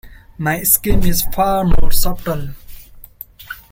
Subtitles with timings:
[0.39, 2.55] My scheme is far more subtle.